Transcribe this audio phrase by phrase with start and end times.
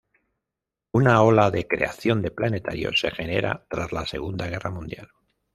[0.93, 5.09] Una nueva ola de creación de planetarios se genera tras la segunda guerra mundial.